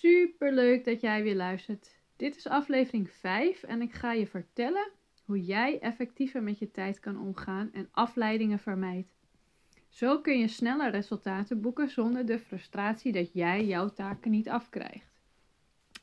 Super 0.00 0.52
leuk 0.52 0.84
dat 0.84 1.00
jij 1.00 1.22
weer 1.22 1.36
luistert. 1.36 1.96
Dit 2.16 2.36
is 2.36 2.46
aflevering 2.46 3.10
5 3.10 3.62
en 3.62 3.82
ik 3.82 3.92
ga 3.92 4.12
je 4.12 4.26
vertellen 4.26 4.90
hoe 5.24 5.44
jij 5.44 5.78
effectiever 5.80 6.42
met 6.42 6.58
je 6.58 6.70
tijd 6.70 7.00
kan 7.00 7.20
omgaan 7.20 7.70
en 7.72 7.88
afleidingen 7.90 8.58
vermijdt. 8.58 9.12
Zo 9.88 10.20
kun 10.20 10.38
je 10.38 10.48
sneller 10.48 10.90
resultaten 10.90 11.60
boeken 11.60 11.90
zonder 11.90 12.26
de 12.26 12.38
frustratie 12.38 13.12
dat 13.12 13.32
jij 13.32 13.64
jouw 13.64 13.88
taken 13.88 14.30
niet 14.30 14.48
afkrijgt. 14.48 15.20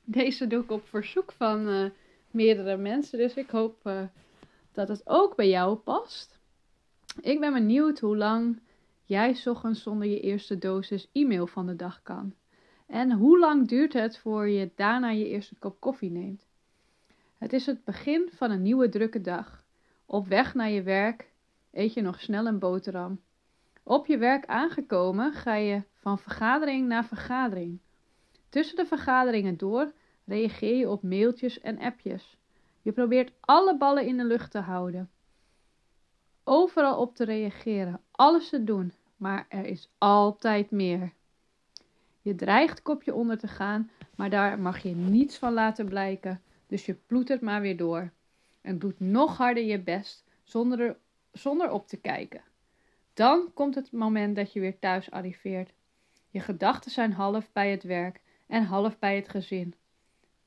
Deze 0.04 0.48
doe 0.48 0.64
ik 0.64 0.72
op 0.72 0.88
verzoek 0.88 1.32
van 1.32 1.68
uh, 1.68 1.90
meerdere 2.32 2.78
mensen, 2.78 3.18
dus 3.18 3.34
ik 3.34 3.50
hoop 3.50 3.88
uh, 3.88 4.02
dat 4.72 4.88
het 4.88 5.02
ook 5.06 5.36
bij 5.36 5.50
jou 5.50 5.76
past. 5.76 6.40
Ik 7.22 7.40
ben 7.40 7.54
benieuwd 7.54 8.00
hoe 8.00 8.18
lang 8.18 8.60
jij 9.04 9.38
ochtends 9.46 9.84
zonder 9.84 10.08
je 10.08 10.20
eerste 10.20 10.58
dosis 10.58 11.10
e-mail 11.12 11.48
van 11.48 11.66
de 11.66 11.76
dag 11.76 12.02
kan. 12.04 12.34
En 12.88 13.12
hoe 13.12 13.40
lang 13.40 13.68
duurt 13.68 13.94
het 13.94 14.18
voor 14.18 14.48
je 14.48 14.72
daarna 14.76 15.10
je 15.10 15.28
eerste 15.28 15.56
kop 15.56 15.80
koffie 15.80 16.12
neemt? 16.12 16.46
Het 17.38 17.54
is 17.54 17.66
het 17.66 17.84
begin 17.84 18.30
van 18.32 18.52
een 18.52 18.62
nieuwe 18.62 18.90
drukke 18.90 19.22
dag. 19.22 19.64
Op 20.06 20.28
weg 20.28 20.54
naar 20.54 20.70
je 20.70 20.82
werk 20.82 21.32
eet 21.72 21.94
je 21.94 22.02
nog 22.02 22.22
snel 22.22 22.46
een 22.46 22.60
boterham. 22.60 23.22
Op 23.84 24.06
je 24.06 24.18
werk 24.18 24.46
aangekomen 24.46 25.34
ga 25.34 25.56
je 25.56 25.84
van 25.94 26.20
vergadering 26.20 26.88
naar 26.88 27.06
vergadering. 27.06 27.80
Tussen 28.50 28.76
de 28.76 28.86
vergaderingen 28.86 29.58
door 29.58 29.92
reageer 30.26 30.76
je 30.76 30.90
op 30.90 31.04
mailtjes 31.04 31.60
en 31.60 31.80
appjes. 31.80 32.38
Je 32.82 32.92
probeert 32.92 33.32
alle 33.40 33.78
ballen 33.78 34.06
in 34.06 34.18
de 34.18 34.24
lucht 34.24 34.52
te 34.52 34.60
houden. 34.60 35.10
Overal 36.44 37.00
op 37.00 37.16
te 37.16 37.24
reageren, 37.24 38.02
alles 38.12 38.50
te 38.50 38.64
doen, 38.64 38.94
maar 39.18 39.46
er 39.50 39.66
is 39.66 39.90
altijd 39.98 40.72
meer. 40.72 41.14
Je 42.28 42.36
dreigt 42.36 42.82
kopje 42.82 43.14
onder 43.14 43.38
te 43.38 43.48
gaan, 43.48 43.90
maar 44.16 44.30
daar 44.30 44.60
mag 44.60 44.80
je 44.80 44.96
niets 44.96 45.38
van 45.38 45.54
laten 45.54 45.86
blijken, 45.86 46.42
dus 46.68 46.86
je 46.86 46.94
ploetert 46.94 47.42
maar 47.42 47.62
weer 47.62 47.78
door. 47.78 48.12
En 48.62 48.80
doet 48.80 49.00
nog 49.00 49.38
harder 49.38 49.64
je 49.64 49.80
best 49.80 50.24
zonder, 50.44 50.98
zonder 51.32 51.72
op 51.72 51.88
te 51.88 51.98
kijken. 51.98 52.42
Dan 53.14 53.52
komt 53.54 53.76
het 53.76 53.92
moment 53.92 54.36
dat 54.36 54.54
je 54.54 54.60
weer 54.60 54.80
thuis 54.80 55.12
arriveert. 55.12 55.74
Je 56.30 56.40
gedachten 56.40 56.92
zijn 56.92 57.14
half 57.14 57.52
bij 57.52 57.72
het 57.72 57.84
werk 57.84 58.22
en 58.48 58.64
half 58.64 59.00
bij 59.00 59.16
het 59.16 59.30
gezin. 59.30 59.74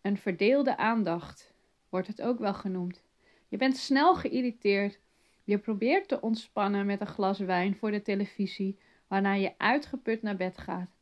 Een 0.01 0.19
verdeelde 0.19 0.77
aandacht 0.77 1.53
wordt 1.89 2.07
het 2.07 2.23
ook 2.23 2.39
wel 2.39 2.55
genoemd. 2.55 3.03
Je 3.49 3.57
bent 3.57 3.77
snel 3.77 4.15
geïrriteerd. 4.15 4.99
Je 5.45 5.59
probeert 5.59 6.09
te 6.09 6.21
ontspannen 6.21 6.87
met 6.87 7.01
een 7.01 7.07
glas 7.07 7.39
wijn 7.39 7.77
voor 7.77 7.91
de 7.91 8.03
televisie, 8.03 8.79
waarna 9.07 9.33
je 9.33 9.55
uitgeput 9.59 10.23
naar 10.23 10.37
bed 10.37 10.59
gaat. 10.59 10.99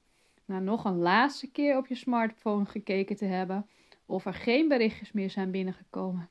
Na 0.48 0.58
nog 0.58 0.84
een 0.84 0.98
laatste 0.98 1.50
keer 1.50 1.76
op 1.76 1.86
je 1.86 1.94
smartphone 1.94 2.64
gekeken 2.64 3.16
te 3.16 3.24
hebben 3.24 3.66
of 4.06 4.26
er 4.26 4.34
geen 4.34 4.68
berichtjes 4.68 5.12
meer 5.12 5.30
zijn 5.30 5.50
binnengekomen. 5.50 6.28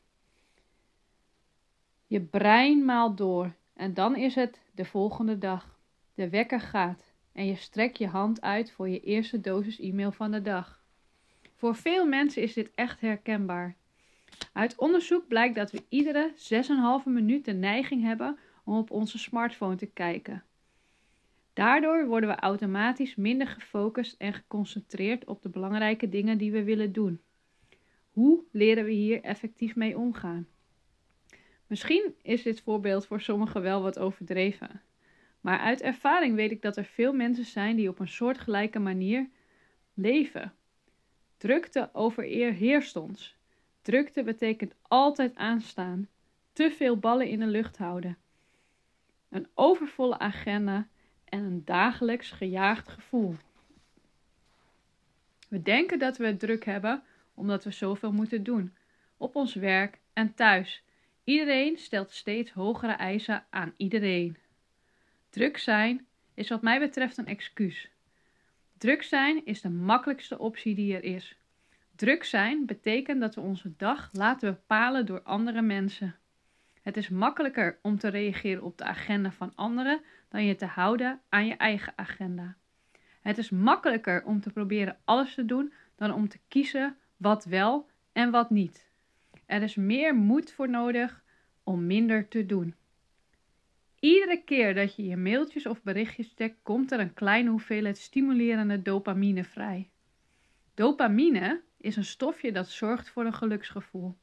Je 2.08 2.22
brein 2.22 2.86
maalt 2.86 3.18
door 3.18 3.54
en 3.74 3.94
dan 3.94 4.16
is 4.16 4.36
het 4.36 4.62
de 4.72 4.86
volgende 4.86 5.38
dag. 5.38 5.80
De 6.14 6.30
wekker 6.30 6.60
gaat 6.60 7.14
en 7.32 7.46
je 7.46 7.56
strekt 7.56 7.98
je 7.98 8.08
hand 8.08 8.42
uit 8.42 8.72
voor 8.72 8.90
je 8.90 9.00
eerste 9.00 9.42
dosis 9.42 9.80
e-mail 9.80 10.12
van 10.12 10.32
de 10.32 10.42
dag. 10.42 10.84
Voor 11.56 11.76
veel 11.76 12.06
mensen 12.06 12.42
is 12.42 12.54
dit 12.54 12.72
echt 12.76 13.02
herkenbaar. 13.02 13.76
Uit 14.54 14.76
onderzoek 14.76 15.28
blijkt 15.28 15.56
dat 15.56 15.72
we 15.72 15.86
iedere 15.90 16.34
6,5 17.02 17.06
minuut 17.06 17.46
de 17.46 17.54
neiging 17.54 18.04
hebben 18.04 18.38
om 18.64 18.78
op 18.78 18.92
onze 18.92 19.18
smartphone 19.18 19.76
te 19.76 19.86
kijken. 19.86 20.44
Daardoor 21.58 22.08
worden 22.08 22.30
we 22.30 22.36
automatisch 22.36 23.16
minder 23.16 23.48
gefocust 23.48 24.16
en 24.18 24.34
geconcentreerd 24.34 25.26
op 25.26 25.42
de 25.42 25.50
belangrijke 25.50 26.10
dingen 26.10 26.38
die 26.38 26.52
we 26.52 26.64
willen 26.64 26.92
doen. 26.92 27.22
Hoe 28.12 28.44
leren 28.52 28.84
we 28.86 28.92
hier 28.92 29.22
effectief 29.22 29.76
mee 29.76 29.98
omgaan? 29.98 30.48
Misschien 31.68 32.16
is 32.22 32.44
dit 32.44 32.62
voorbeeld 32.62 33.06
voor 33.08 33.22
sommigen 33.22 33.62
wel 33.62 33.82
wat 33.82 34.00
overdreven. 34.00 34.82
Maar 35.42 35.60
uit 35.60 35.82
ervaring 35.82 36.36
weet 36.36 36.52
ik 36.52 36.62
dat 36.62 36.78
er 36.78 36.86
veel 36.86 37.14
mensen 37.14 37.46
zijn 37.46 37.76
die 37.76 37.90
op 37.90 38.00
een 38.00 38.08
soortgelijke 38.08 38.80
manier 38.80 39.30
leven. 39.94 40.54
Drukte 41.38 41.90
overheerst 41.94 42.96
ons. 42.96 43.38
Drukte 43.82 44.24
betekent 44.24 44.76
altijd 44.82 45.36
aanstaan, 45.36 46.08
te 46.54 46.72
veel 46.72 46.98
ballen 46.98 47.28
in 47.28 47.40
de 47.40 47.48
lucht 47.48 47.78
houden. 47.78 48.18
Een 49.30 49.48
overvolle 49.54 50.20
agenda 50.20 50.88
en 51.30 51.44
een 51.44 51.66
dagelijks 51.66 52.32
gejaagd 52.32 52.90
gevoel. 52.90 53.36
We 55.50 55.62
denken 55.62 56.00
dat 56.00 56.18
we 56.18 56.26
het 56.26 56.40
druk 56.40 56.66
hebben 56.66 57.04
omdat 57.34 57.64
we 57.64 57.72
zoveel 57.72 58.12
moeten 58.12 58.44
doen, 58.44 58.76
op 59.18 59.36
ons 59.36 59.54
werk 59.54 60.00
en 60.14 60.34
thuis. 60.34 60.84
Iedereen 61.24 61.78
stelt 61.78 62.12
steeds 62.12 62.52
hogere 62.52 62.92
eisen 62.92 63.46
aan 63.50 63.74
iedereen. 63.78 64.38
Druk 65.30 65.58
zijn 65.58 66.06
is 66.34 66.50
wat 66.50 66.62
mij 66.62 66.80
betreft 66.80 67.18
een 67.18 67.26
excuus. 67.26 67.90
Druk 68.78 69.04
zijn 69.04 69.46
is 69.46 69.62
de 69.62 69.70
makkelijkste 69.70 70.40
optie 70.40 70.76
die 70.76 70.96
er 70.96 71.04
is. 71.04 71.38
Druk 71.96 72.24
zijn 72.24 72.66
betekent 72.66 73.22
dat 73.22 73.36
we 73.36 73.42
onze 73.42 73.74
dag 73.78 74.10
laten 74.14 74.54
bepalen 74.54 75.06
door 75.06 75.22
andere 75.22 75.62
mensen. 75.62 76.16
Het 76.82 76.98
is 76.98 77.10
makkelijker 77.10 77.80
om 77.82 77.98
te 77.98 78.08
reageren 78.08 78.64
op 78.64 78.78
de 78.78 78.84
agenda 78.84 79.32
van 79.32 79.56
anderen 79.56 80.02
dan 80.30 80.46
je 80.46 80.56
te 80.56 80.66
houden 80.66 81.22
aan 81.30 81.46
je 81.46 81.56
eigen 81.56 81.94
agenda. 81.96 82.56
Het 83.22 83.38
is 83.38 83.50
makkelijker 83.50 84.24
om 84.24 84.42
te 84.42 84.50
proberen 84.50 84.98
alles 85.06 85.34
te 85.34 85.46
doen 85.46 85.74
dan 85.96 86.14
om 86.14 86.28
te 86.28 86.40
kiezen 86.48 86.98
wat 87.18 87.46
wel 87.46 87.90
en 88.12 88.32
wat 88.32 88.50
niet. 88.50 88.90
Er 89.46 89.62
is 89.62 89.76
meer 89.76 90.16
moed 90.16 90.52
voor 90.52 90.70
nodig 90.70 91.24
om 91.64 91.86
minder 91.86 92.28
te 92.28 92.46
doen. 92.46 92.76
Iedere 94.00 94.44
keer 94.44 94.76
dat 94.76 94.96
je 94.96 95.06
je 95.06 95.18
mailtjes 95.18 95.66
of 95.66 95.84
berichtjes 95.84 96.34
checkt, 96.36 96.58
komt 96.64 96.92
er 96.92 97.00
een 97.00 97.14
kleine 97.14 97.50
hoeveelheid 97.50 97.98
stimulerende 97.98 98.82
dopamine 98.82 99.44
vrij. 99.44 99.90
Dopamine 100.74 101.62
is 101.78 101.96
een 101.96 102.06
stofje 102.06 102.52
dat 102.52 102.70
zorgt 102.70 103.10
voor 103.10 103.26
een 103.26 103.34
geluksgevoel. 103.34 104.18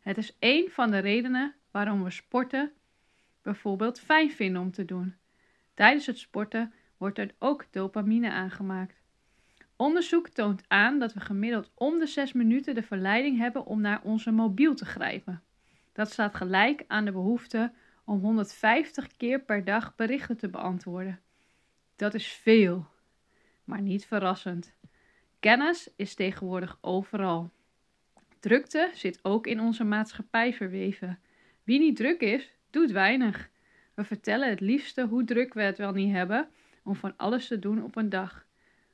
Het 0.00 0.18
is 0.18 0.36
een 0.38 0.70
van 0.70 0.90
de 0.90 0.98
redenen 0.98 1.54
waarom 1.70 2.04
we 2.04 2.10
sporten 2.10 2.72
bijvoorbeeld 3.42 4.00
fijn 4.00 4.30
vinden 4.30 4.62
om 4.62 4.70
te 4.70 4.84
doen. 4.84 5.14
Tijdens 5.76 6.06
het 6.06 6.18
sporten 6.18 6.72
wordt 6.96 7.18
er 7.18 7.34
ook 7.38 7.66
dopamine 7.70 8.30
aangemaakt. 8.30 9.00
Onderzoek 9.76 10.28
toont 10.28 10.62
aan 10.68 10.98
dat 10.98 11.12
we 11.12 11.20
gemiddeld 11.20 11.70
om 11.74 11.98
de 11.98 12.06
6 12.06 12.32
minuten 12.32 12.74
de 12.74 12.82
verleiding 12.82 13.38
hebben 13.38 13.66
om 13.66 13.80
naar 13.80 14.00
onze 14.02 14.30
mobiel 14.30 14.74
te 14.74 14.84
grijpen. 14.84 15.42
Dat 15.92 16.10
staat 16.10 16.34
gelijk 16.34 16.84
aan 16.86 17.04
de 17.04 17.12
behoefte 17.12 17.72
om 18.04 18.20
150 18.20 19.16
keer 19.16 19.40
per 19.40 19.64
dag 19.64 19.94
berichten 19.94 20.36
te 20.36 20.48
beantwoorden. 20.48 21.20
Dat 21.96 22.14
is 22.14 22.26
veel, 22.26 22.86
maar 23.64 23.80
niet 23.80 24.06
verrassend. 24.06 24.72
Kennis 25.40 25.90
is 25.96 26.14
tegenwoordig 26.14 26.78
overal. 26.80 27.50
Drukte 28.40 28.90
zit 28.92 29.18
ook 29.22 29.46
in 29.46 29.60
onze 29.60 29.84
maatschappij 29.84 30.52
verweven. 30.52 31.18
Wie 31.62 31.78
niet 31.78 31.96
druk 31.96 32.20
is, 32.20 32.52
doet 32.70 32.90
weinig. 32.90 33.50
We 33.96 34.04
vertellen 34.04 34.48
het 34.48 34.60
liefste 34.60 35.06
hoe 35.06 35.24
druk 35.24 35.54
we 35.54 35.62
het 35.62 35.78
wel 35.78 35.92
niet 35.92 36.12
hebben 36.12 36.48
om 36.82 36.94
van 36.94 37.16
alles 37.16 37.46
te 37.46 37.58
doen 37.58 37.82
op 37.82 37.96
een 37.96 38.08
dag. 38.08 38.46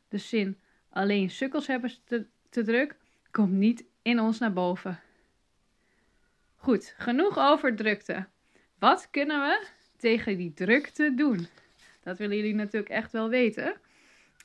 De 0.09 0.19
zin 0.19 0.59
alleen 0.91 1.31
sukkels 1.31 1.67
hebben 1.67 1.93
te, 2.05 2.27
te 2.49 2.63
druk 2.63 2.97
komt 3.31 3.53
niet 3.53 3.85
in 4.03 4.21
ons 4.21 4.39
naar 4.39 4.53
boven. 4.53 5.01
Goed, 6.57 6.95
genoeg 6.99 7.39
over 7.39 7.77
drukte. 7.77 8.27
Wat 8.79 9.11
kunnen 9.11 9.41
we 9.41 9.67
tegen 9.97 10.37
die 10.37 10.55
drukte 10.55 11.15
doen? 11.15 11.47
Dat 12.03 12.19
willen 12.19 12.37
jullie 12.37 12.55
natuurlijk 12.55 12.93
echt 12.93 13.13
wel 13.13 13.29
weten. 13.29 13.75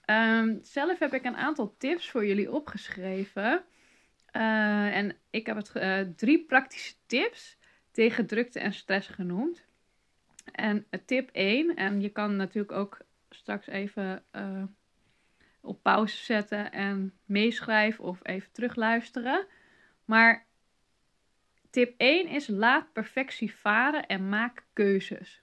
Um, 0.09 0.59
zelf 0.61 0.99
heb 0.99 1.13
ik 1.13 1.25
een 1.25 1.35
aantal 1.35 1.75
tips 1.77 2.09
voor 2.09 2.25
jullie 2.25 2.51
opgeschreven. 2.51 3.63
Uh, 4.33 4.95
en 4.95 5.15
ik 5.29 5.45
heb 5.45 5.55
het 5.55 5.71
uh, 5.75 5.99
drie 6.15 6.45
praktische 6.45 6.93
tips 7.05 7.57
tegen 7.91 8.27
drukte 8.27 8.59
en 8.59 8.73
stress 8.73 9.07
genoemd. 9.07 9.66
En 10.51 10.85
tip 11.05 11.29
1, 11.31 11.75
en 11.75 12.01
je 12.01 12.09
kan 12.09 12.35
natuurlijk 12.35 12.71
ook 12.71 12.97
straks 13.29 13.67
even 13.67 14.23
uh, 14.35 14.63
op 15.61 15.83
pauze 15.83 16.17
zetten 16.17 16.71
en 16.71 17.13
meeschrijven 17.25 18.03
of 18.03 18.19
even 18.23 18.51
terugluisteren. 18.51 19.47
Maar 20.05 20.45
tip 21.69 21.93
1 21.97 22.27
is 22.27 22.47
laat 22.47 22.93
perfectie 22.93 23.55
varen 23.55 24.07
en 24.07 24.29
maak 24.29 24.65
keuzes. 24.73 25.41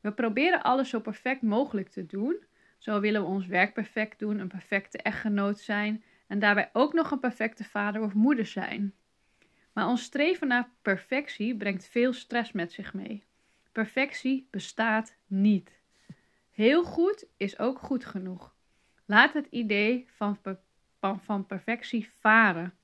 We 0.00 0.12
proberen 0.12 0.62
alles 0.62 0.88
zo 0.88 1.00
perfect 1.00 1.42
mogelijk 1.42 1.88
te 1.88 2.06
doen. 2.06 2.44
Zo 2.78 3.00
willen 3.00 3.20
we 3.20 3.26
ons 3.26 3.46
werk 3.46 3.74
perfect 3.74 4.18
doen, 4.18 4.38
een 4.38 4.48
perfecte 4.48 4.98
echtgenoot 4.98 5.58
zijn 5.58 6.04
en 6.26 6.38
daarbij 6.38 6.70
ook 6.72 6.92
nog 6.92 7.10
een 7.10 7.20
perfecte 7.20 7.64
vader 7.64 8.02
of 8.02 8.14
moeder 8.14 8.46
zijn. 8.46 8.94
Maar 9.72 9.86
ons 9.86 10.02
streven 10.02 10.48
naar 10.48 10.70
perfectie 10.82 11.56
brengt 11.56 11.86
veel 11.86 12.12
stress 12.12 12.52
met 12.52 12.72
zich 12.72 12.94
mee. 12.94 13.24
Perfectie 13.76 14.48
bestaat 14.50 15.16
niet. 15.26 15.80
Heel 16.50 16.84
goed 16.84 17.26
is 17.36 17.58
ook 17.58 17.78
goed 17.78 18.04
genoeg. 18.04 18.54
Laat 19.04 19.32
het 19.32 19.46
idee 19.50 20.06
van 20.08 20.38
van, 21.20 21.46
perfectie 21.46 22.10
varen. 22.18 22.74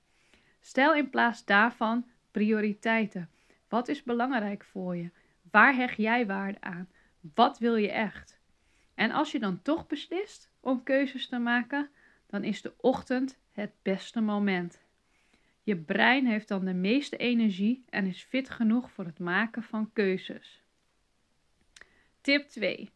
Stel 0.61 0.95
in 0.95 1.11
plaats 1.11 1.45
daarvan 1.45 2.09
prioriteiten. 2.31 3.31
Wat 3.69 3.89
is 3.89 4.03
belangrijk 4.03 4.65
voor 4.65 4.97
je? 4.97 5.11
Waar 5.51 5.75
hecht 5.75 5.97
jij 5.97 6.27
waarde 6.27 6.61
aan? 6.61 6.89
Wat 7.35 7.59
wil 7.59 7.77
je 7.77 7.91
echt? 7.91 8.41
En 8.95 9.11
als 9.11 9.33
je 9.33 9.39
dan 9.39 9.63
toch 9.63 9.87
beslist 9.87 10.51
om 10.61 10.83
keuzes 10.83 11.29
te 11.29 11.39
maken, 11.39 11.91
dan 12.27 12.45
is 12.45 12.63
de 12.63 12.75
ochtend 12.77 13.39
het 13.53 13.73
beste 13.83 14.21
moment. 14.21 14.83
Je 15.63 15.77
brein 15.77 16.27
heeft 16.27 16.49
dan 16.49 16.65
de 16.65 16.75
meeste 16.75 17.17
energie 17.17 17.85
en 17.89 18.07
is 18.07 18.23
fit 18.23 18.51
genoeg 18.51 18.91
voor 18.91 19.05
het 19.05 19.19
maken 19.19 19.63
van 19.63 19.93
keuzes. 19.93 20.62
Tip 22.23 22.49
2. 22.49 22.91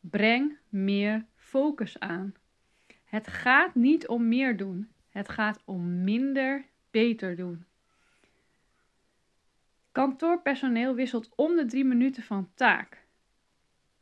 Breng 0.00 0.58
meer 0.68 1.24
focus 1.34 2.00
aan. 2.00 2.34
Het 3.04 3.26
gaat 3.28 3.74
niet 3.74 4.08
om 4.08 4.28
meer 4.28 4.56
doen, 4.56 4.88
het 5.10 5.28
gaat 5.28 5.62
om 5.64 6.04
minder 6.04 6.64
beter 6.90 7.36
doen. 7.36 7.64
Kantoorpersoneel 9.92 10.94
wisselt 10.94 11.30
om 11.34 11.56
de 11.56 11.64
drie 11.64 11.84
minuten 11.84 12.22
van 12.22 12.50
taak. 12.54 13.06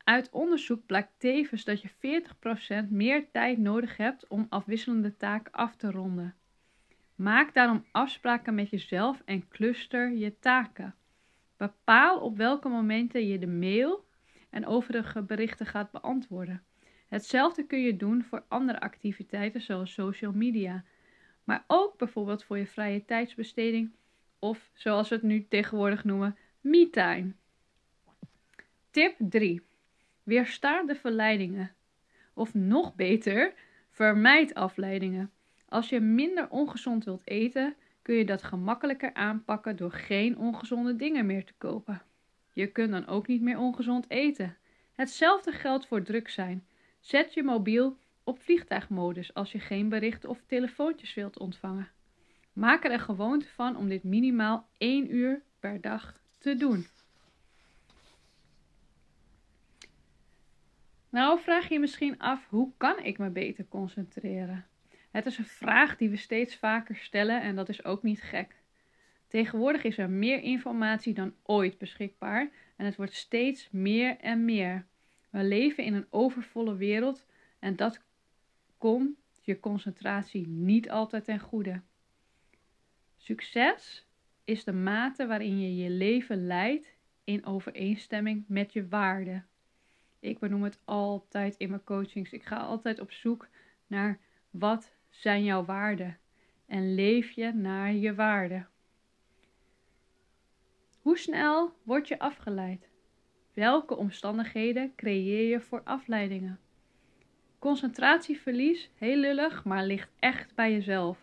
Uit 0.03 0.29
onderzoek 0.29 0.85
blijkt 0.85 1.11
tevens 1.17 1.63
dat 1.63 1.81
je 1.81 2.23
40% 2.85 2.89
meer 2.89 3.31
tijd 3.31 3.57
nodig 3.57 3.97
hebt 3.97 4.27
om 4.27 4.45
afwisselende 4.49 5.17
taken 5.17 5.51
af 5.51 5.75
te 5.75 5.91
ronden. 5.91 6.35
Maak 7.15 7.53
daarom 7.53 7.85
afspraken 7.91 8.55
met 8.55 8.69
jezelf 8.69 9.21
en 9.25 9.47
cluster 9.47 10.11
je 10.11 10.39
taken. 10.39 10.95
Bepaal 11.57 12.19
op 12.19 12.37
welke 12.37 12.69
momenten 12.69 13.27
je 13.27 13.39
de 13.39 13.47
mail 13.47 14.05
en 14.57 14.65
overige 14.65 15.21
berichten 15.21 15.65
gaat 15.65 15.91
beantwoorden. 15.91 16.63
Hetzelfde 17.07 17.65
kun 17.65 17.81
je 17.81 17.97
doen 17.97 18.23
voor 18.23 18.43
andere 18.47 18.79
activiteiten 18.79 19.61
zoals 19.61 19.93
social 19.93 20.31
media, 20.31 20.83
maar 21.43 21.63
ook 21.67 21.97
bijvoorbeeld 21.97 22.43
voor 22.43 22.57
je 22.57 22.67
vrije 22.67 23.05
tijdsbesteding 23.05 23.91
of 24.39 24.69
zoals 24.73 25.09
we 25.09 25.15
het 25.15 25.23
nu 25.23 25.45
tegenwoordig 25.49 26.03
noemen, 26.03 26.37
me-time. 26.61 27.31
Tip 28.91 29.15
3. 29.17 29.61
Weersta 30.23 30.83
de 30.83 30.95
verleidingen. 30.95 31.71
Of 32.33 32.53
nog 32.53 32.95
beter, 32.95 33.53
vermijd 33.91 34.53
afleidingen. 34.53 35.31
Als 35.69 35.89
je 35.89 35.99
minder 35.99 36.49
ongezond 36.49 37.03
wilt 37.03 37.27
eten, 37.27 37.75
kun 38.01 38.15
je 38.15 38.25
dat 38.25 38.43
gemakkelijker 38.43 39.13
aanpakken 39.13 39.75
door 39.75 39.91
geen 39.91 40.37
ongezonde 40.37 40.95
dingen 40.95 41.25
meer 41.25 41.45
te 41.45 41.53
kopen. 41.57 42.01
Je 42.57 42.67
kunt 42.67 42.91
dan 42.91 43.07
ook 43.07 43.27
niet 43.27 43.41
meer 43.41 43.57
ongezond 43.57 44.09
eten. 44.09 44.57
Hetzelfde 44.95 45.51
geldt 45.51 45.87
voor 45.87 46.03
druk 46.03 46.29
zijn. 46.29 46.67
Zet 46.99 47.33
je 47.33 47.43
mobiel 47.43 47.97
op 48.23 48.39
vliegtuigmodus 48.39 49.33
als 49.33 49.51
je 49.51 49.59
geen 49.59 49.89
berichten 49.89 50.29
of 50.29 50.41
telefoontjes 50.47 51.13
wilt 51.13 51.39
ontvangen. 51.39 51.91
Maak 52.53 52.83
er 52.83 52.91
een 52.91 52.99
gewoonte 52.99 53.47
van 53.47 53.75
om 53.75 53.89
dit 53.89 54.03
minimaal 54.03 54.67
1 54.77 55.15
uur 55.15 55.41
per 55.59 55.81
dag 55.81 56.19
te 56.37 56.55
doen. 56.55 56.85
Nou 61.09 61.39
vraag 61.39 61.67
je 61.67 61.73
je 61.73 61.79
misschien 61.79 62.19
af, 62.19 62.47
hoe 62.49 62.71
kan 62.77 62.99
ik 62.99 63.17
me 63.17 63.29
beter 63.29 63.65
concentreren? 63.67 64.65
Het 65.11 65.25
is 65.25 65.37
een 65.37 65.45
vraag 65.45 65.97
die 65.97 66.09
we 66.09 66.17
steeds 66.17 66.55
vaker 66.55 66.95
stellen 66.95 67.41
en 67.41 67.55
dat 67.55 67.69
is 67.69 67.85
ook 67.85 68.03
niet 68.03 68.21
gek. 68.21 68.55
Tegenwoordig 69.27 69.83
is 69.83 69.97
er 69.97 70.09
meer 70.09 70.41
informatie 70.41 71.13
dan 71.13 71.33
ooit 71.43 71.77
beschikbaar 71.77 72.49
en 72.75 72.85
het 72.85 72.95
wordt 72.95 73.13
steeds 73.13 73.69
meer 73.71 74.17
en 74.17 74.45
meer. 74.45 74.85
We 75.29 75.43
leven 75.43 75.83
in 75.83 75.93
een 75.93 76.07
overvolle 76.09 76.75
wereld 76.75 77.25
en 77.59 77.75
dat 77.75 78.01
komt 78.77 79.17
je 79.41 79.59
concentratie 79.59 80.47
niet 80.47 80.89
altijd 80.89 81.23
ten 81.23 81.39
goede. 81.39 81.81
Succes 83.17 84.05
is 84.43 84.63
de 84.63 84.73
mate 84.73 85.27
waarin 85.27 85.59
je 85.59 85.75
je 85.75 85.89
leven 85.89 86.47
leidt 86.47 86.95
in 87.23 87.45
overeenstemming 87.45 88.43
met 88.47 88.73
je 88.73 88.87
waarden. 88.87 89.47
Ik 90.19 90.39
benoem 90.39 90.63
het 90.63 90.79
altijd 90.85 91.55
in 91.57 91.69
mijn 91.69 91.83
coachings. 91.83 92.31
Ik 92.31 92.43
ga 92.43 92.57
altijd 92.57 92.99
op 92.99 93.11
zoek 93.11 93.47
naar 93.87 94.19
wat 94.49 94.95
zijn 95.09 95.43
jouw 95.43 95.65
waarden 95.65 96.17
en 96.65 96.95
leef 96.95 97.31
je 97.31 97.53
naar 97.53 97.93
je 97.93 98.15
waarden. 98.15 98.67
Hoe 101.07 101.17
snel 101.17 101.73
word 101.83 102.07
je 102.07 102.19
afgeleid? 102.19 102.89
Welke 103.53 103.95
omstandigheden 103.95 104.93
creëer 104.95 105.49
je 105.49 105.61
voor 105.61 105.81
afleidingen? 105.83 106.59
Concentratieverlies, 107.59 108.89
heel 108.95 109.17
lullig, 109.17 109.63
maar 109.63 109.85
ligt 109.85 110.09
echt 110.19 110.55
bij 110.55 110.71
jezelf. 110.71 111.19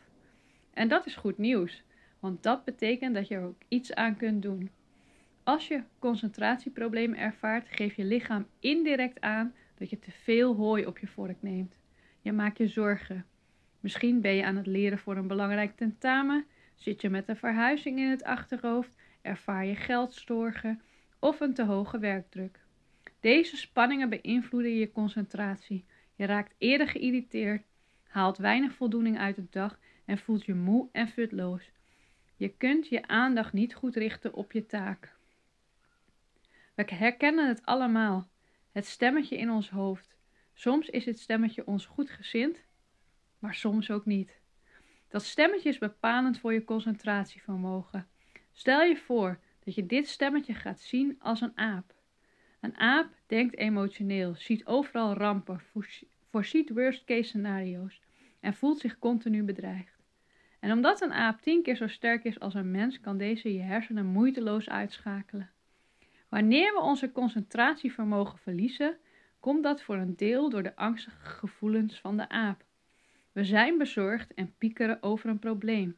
En 0.73 0.89
dat 0.89 1.07
is 1.07 1.17
goed 1.17 1.39
nieuws, 1.39 1.83
want 2.21 2.43
dat 2.43 2.65
betekent 2.65 3.15
dat 3.15 3.29
je 3.29 3.35
er 3.35 3.45
ook 3.45 3.63
iets 3.69 3.95
aan 3.95 4.17
kunt 4.17 4.43
doen. 4.43 4.71
Als 5.43 5.69
je 5.69 5.83
concentratieproblemen 5.99 7.19
ervaart, 7.19 7.69
geeft 7.69 7.97
je 7.97 8.05
lichaam 8.05 8.47
indirect 8.61 9.21
aan 9.21 9.55
dat 9.75 9.91
je 9.91 9.99
te 9.99 10.11
veel 10.11 10.55
hooi 10.55 10.87
op 10.87 10.99
je 10.99 11.07
vork 11.07 11.43
neemt. 11.43 11.79
Je 12.21 12.33
maakt 12.33 12.59
je 12.59 12.69
zorgen. 12.69 13.27
Misschien 13.81 14.21
ben 14.21 14.35
je 14.35 14.45
aan 14.45 14.57
het 14.57 14.67
leren 14.67 14.99
voor 14.99 15.17
een 15.17 15.29
belangrijk 15.29 15.77
tentamen, 15.77 16.47
zit 16.75 17.01
je 17.01 17.11
met 17.11 17.29
een 17.29 17.37
verhuizing 17.37 17.99
in 17.99 18.11
het 18.11 18.25
achterhoofd, 18.25 19.03
ervaar 19.25 19.65
je 19.65 19.77
geldstorgen 19.77 20.83
of 21.19 21.41
een 21.41 21.55
te 21.55 21.65
hoge 21.65 21.99
werkdruk. 21.99 22.61
Deze 23.21 23.57
spanningen 23.57 24.09
beïnvloeden 24.09 24.75
je 24.75 24.93
concentratie. 24.93 25.85
Je 26.15 26.27
raakt 26.27 26.55
eerder 26.59 26.89
geïrriteerd, 26.89 27.63
haalt 28.07 28.37
weinig 28.37 28.73
voldoening 28.73 29.19
uit 29.19 29.37
de 29.37 29.47
dag 29.51 29.79
en 30.05 30.19
voelt 30.19 30.45
je 30.45 30.55
moe 30.55 30.89
en 30.93 31.09
futloos. 31.09 31.71
Je 32.37 32.49
kunt 32.49 32.89
je 32.89 33.07
aandacht 33.07 33.53
niet 33.53 33.75
goed 33.75 33.97
richten 33.97 34.35
op 34.35 34.53
je 34.53 34.67
taak. 34.67 35.13
We 36.75 36.85
herkennen 36.87 37.49
het 37.49 37.67
allemaal. 37.67 38.29
Het 38.73 38.87
stemmetje 38.87 39.37
in 39.37 39.51
ons 39.51 39.71
hoofd. 39.71 40.17
Soms 40.55 40.89
is 40.89 41.05
het 41.05 41.19
stemmetje 41.19 41.67
ons 41.67 41.87
goed 41.87 42.11
gezind, 42.11 42.65
maar 43.39 43.55
soms 43.55 43.91
ook 43.91 44.05
niet. 44.05 44.39
Dat 45.09 45.25
stemmetje 45.25 45.69
is 45.69 45.79
bepalend 45.79 46.39
voor 46.39 46.53
je 46.53 46.65
concentratievermogen. 46.65 48.09
Stel 48.57 48.83
je 48.83 48.97
voor 48.97 49.39
dat 49.65 49.75
je 49.75 49.87
dit 49.87 50.09
stemmetje 50.09 50.55
gaat 50.55 50.81
zien 50.81 51.17
als 51.19 51.41
een 51.41 51.59
aap. 51.59 51.95
Een 52.61 52.79
aap 52.79 53.09
denkt 53.27 53.57
emotioneel, 53.57 54.35
ziet 54.35 54.67
overal 54.67 55.13
rampen, 55.15 55.61
voorziet 56.31 56.71
worst-case 56.71 57.23
scenario's 57.23 58.01
en 58.41 58.55
voelt 58.55 58.79
zich 58.79 58.99
continu 58.99 59.43
bedreigd. 59.43 60.03
En 60.61 60.73
omdat 60.73 61.01
een 61.01 61.13
aap 61.13 61.41
tien 61.41 61.63
keer 61.63 61.77
zo 61.77 61.87
sterk 61.87 62.25
is 62.25 62.41
als 62.41 62.55
een 62.55 62.71
mens, 62.71 63.01
kan 63.01 63.19
deze 63.19 63.53
je 63.53 63.61
hersenen 63.61 64.07
moeiteloos 64.07 64.69
uitschakelen. 64.69 65.51
Wanneer 66.29 66.73
we 66.73 66.81
onze 66.81 67.13
concentratievermogen 67.13 68.39
verliezen, 68.39 68.97
komt 69.41 69.63
dat 69.63 69.83
voor 69.83 69.97
een 69.97 70.17
deel 70.17 70.51
door 70.51 70.63
de 70.63 70.77
angstige 70.77 71.27
gevoelens 71.27 72.01
van 72.01 72.17
de 72.17 72.29
aap. 72.29 72.65
We 73.33 73.45
zijn 73.45 73.79
bezorgd 73.79 74.35
en 74.35 74.55
piekeren 74.59 75.03
over 75.03 75.31
een 75.31 75.39
probleem. 75.39 75.97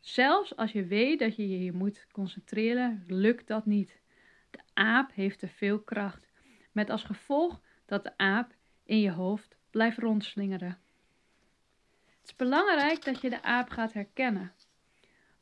Zelfs 0.00 0.56
als 0.56 0.72
je 0.72 0.84
weet 0.84 1.18
dat 1.18 1.36
je 1.36 1.64
je 1.64 1.72
moet 1.72 2.06
concentreren, 2.12 3.04
lukt 3.06 3.46
dat 3.46 3.66
niet. 3.66 4.00
De 4.50 4.60
aap 4.74 5.12
heeft 5.14 5.38
te 5.38 5.48
veel 5.48 5.80
kracht, 5.80 6.32
met 6.72 6.90
als 6.90 7.04
gevolg 7.04 7.60
dat 7.86 8.04
de 8.04 8.16
aap 8.16 8.54
in 8.84 9.00
je 9.00 9.10
hoofd 9.10 9.56
blijft 9.70 9.98
rondslingeren. 9.98 10.78
Het 12.20 12.28
is 12.28 12.36
belangrijk 12.36 13.04
dat 13.04 13.20
je 13.20 13.30
de 13.30 13.42
aap 13.42 13.68
gaat 13.68 13.92
herkennen. 13.92 14.52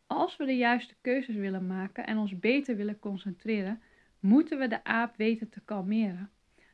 Als 0.06 0.36
we 0.36 0.44
de 0.44 0.56
juiste 0.56 0.94
keuzes 1.00 1.36
willen 1.36 1.66
maken 1.66 2.06
en 2.06 2.18
ons 2.18 2.38
beter 2.38 2.76
willen 2.76 2.98
concentreren, 2.98 3.82
moeten 4.20 4.58
we 4.58 4.68
de 4.68 4.84
aap 4.84 5.16
weten 5.16 5.48
te 5.48 5.60
kalmeren. 5.60 6.30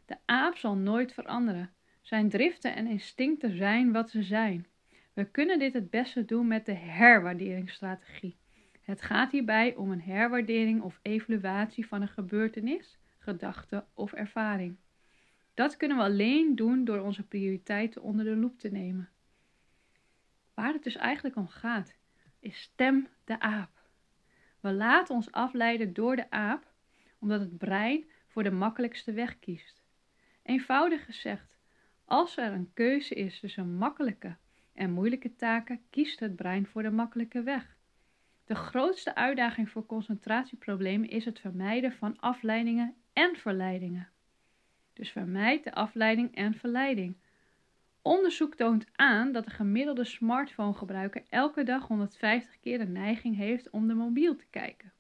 De 0.07 0.17
aap 0.25 0.57
zal 0.57 0.77
nooit 0.77 1.13
veranderen. 1.13 1.73
Zijn 2.01 2.29
driften 2.29 2.75
en 2.75 2.87
instincten 2.87 3.57
zijn 3.57 3.93
wat 3.93 4.11
ze 4.11 4.23
zijn. 4.23 4.67
We 5.15 5.25
kunnen 5.25 5.59
dit 5.59 5.73
het 5.73 5.91
beste 5.91 6.25
doen 6.25 6.47
met 6.47 6.67
de 6.67 6.73
herwaarderingsstrategie. 6.73 8.37
Het 8.81 9.03
gaat 9.03 9.31
hierbij 9.31 9.75
om 9.75 9.91
een 9.91 10.03
herwaardering 10.03 10.83
of 10.83 10.99
evaluatie 11.03 11.87
van 11.87 12.03
een 12.03 12.09
gebeurtenis, 12.09 12.99
gedachte 13.19 13.85
of 13.95 14.13
ervaring. 14.13 14.77
Dat 15.55 15.77
kunnen 15.77 15.97
we 15.97 16.03
alleen 16.03 16.55
doen 16.55 16.85
door 16.85 16.99
onze 16.99 17.23
prioriteiten 17.23 18.03
onder 18.03 18.25
de 18.25 18.37
loep 18.37 18.59
te 18.59 18.69
nemen. 18.69 19.09
Waar 20.55 20.73
het 20.73 20.83
dus 20.83 20.97
eigenlijk 20.97 21.37
om 21.37 21.49
gaat, 21.49 21.95
is 22.41 22.61
stem 22.61 23.09
de 23.25 23.41
aap. 23.41 23.71
We 24.61 24.73
laten 24.73 25.15
ons 25.15 25.33
afleiden 25.33 25.93
door 25.93 26.17
de 26.17 26.31
aap, 26.31 26.73
omdat 27.19 27.41
het 27.41 27.59
brein 27.59 28.05
voor 28.27 28.43
de 28.43 28.51
makkelijkste 28.51 29.13
weg 29.13 29.39
kiest. 29.39 29.83
Eenvoudig 30.43 31.05
gezegd, 31.05 31.57
als 32.05 32.37
er 32.37 32.53
een 32.53 32.71
keuze 32.75 33.15
is 33.15 33.41
tussen 33.41 33.75
makkelijke 33.75 34.37
en 34.75 34.93
moeilijke 34.93 35.37
taken, 35.37 35.81
kiest 35.91 36.21
het 36.21 36.37
brein 36.37 36.67
voor 36.67 36.83
de 36.83 36.91
makkelijke 36.91 37.43
weg. 37.43 37.77
De 38.45 38.55
grootste 38.55 39.15
uitdaging 39.15 39.71
voor 39.71 39.87
concentratieproblemen 39.87 41.09
is 41.09 41.25
het 41.25 41.41
vermijden 41.41 41.93
van 41.93 42.21
afleidingen 42.21 42.95
en 43.13 43.37
verleidingen. 43.37 44.09
Dus 44.93 45.11
vermijd 45.11 45.65
de 45.65 45.73
afleiding 45.73 46.35
en 46.35 46.55
verleiding. 46.55 47.17
Onderzoek 48.03 48.55
toont 48.55 48.87
aan 48.93 49.33
dat 49.33 49.45
de 49.45 49.51
gemiddelde 49.51 50.05
smartphonegebruiker 50.05 51.23
elke 51.29 51.63
dag 51.63 51.87
150 51.87 52.61
keer 52.61 52.79
de 52.79 52.87
neiging 52.87 53.37
heeft 53.37 53.71
om 53.71 53.89
de 53.89 53.95
mobiel 53.95 54.37
te 54.37 54.47
kijken. 54.51 54.93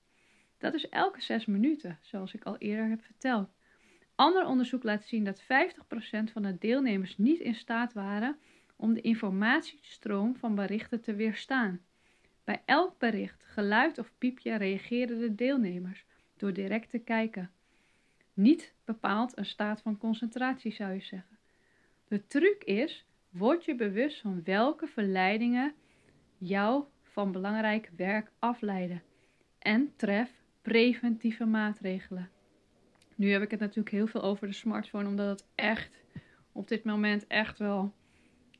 Dat 0.58 0.74
is 0.74 0.88
elke 0.88 1.20
6 1.20 1.46
minuten, 1.46 1.98
zoals 2.00 2.34
ik 2.34 2.44
al 2.44 2.58
eerder 2.58 2.88
heb 2.88 3.04
verteld. 3.04 3.48
Ander 4.14 4.46
onderzoek 4.46 4.82
laat 4.82 5.04
zien 5.04 5.24
dat 5.24 5.42
50% 5.42 5.46
van 6.32 6.42
de 6.42 6.58
deelnemers 6.58 7.18
niet 7.18 7.40
in 7.40 7.54
staat 7.54 7.92
waren 7.92 8.38
om 8.84 8.94
de 8.94 9.00
informatiestroom 9.00 10.36
van 10.36 10.54
berichten 10.54 11.00
te 11.00 11.14
weerstaan. 11.14 11.80
Bij 12.44 12.62
elk 12.64 12.98
bericht, 12.98 13.44
geluid 13.44 13.98
of 13.98 14.12
piepje 14.18 14.56
reageerden 14.56 15.18
de 15.18 15.34
deelnemers 15.34 16.04
door 16.36 16.52
direct 16.52 16.90
te 16.90 16.98
kijken. 16.98 17.50
Niet 18.34 18.74
bepaald 18.84 19.38
een 19.38 19.46
staat 19.46 19.80
van 19.80 19.98
concentratie 19.98 20.72
zou 20.72 20.92
je 20.92 21.00
zeggen. 21.00 21.38
De 22.08 22.26
truc 22.26 22.64
is, 22.64 23.06
word 23.30 23.64
je 23.64 23.74
bewust 23.74 24.20
van 24.20 24.40
welke 24.44 24.86
verleidingen 24.86 25.74
jou 26.38 26.84
van 27.02 27.32
belangrijk 27.32 27.90
werk 27.96 28.30
afleiden 28.38 29.02
en 29.58 29.92
tref 29.96 30.30
preventieve 30.62 31.44
maatregelen. 31.44 32.30
Nu 33.14 33.30
heb 33.30 33.42
ik 33.42 33.50
het 33.50 33.60
natuurlijk 33.60 33.90
heel 33.90 34.06
veel 34.06 34.22
over 34.22 34.46
de 34.46 34.52
smartphone, 34.52 35.08
omdat 35.08 35.28
het 35.28 35.48
echt 35.54 36.02
op 36.52 36.68
dit 36.68 36.84
moment 36.84 37.26
echt 37.26 37.58
wel 37.58 37.92